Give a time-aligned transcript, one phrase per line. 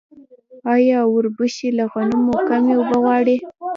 [0.73, 3.37] آیا وربشې له غنمو کمې اوبه غواړي؟